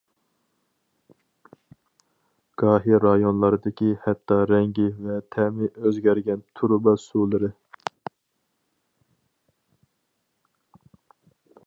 گاھى 2.61 2.97
رايونلاردىكى 3.03 3.89
ھەتتا 4.05 4.37
رەڭگى 4.53 4.87
ۋە 5.09 5.19
تەمى 5.35 5.69
ئۆزگەرگەن 5.83 6.43
تۇرۇبا 6.59 6.95
سۇلىرى. 7.07 7.51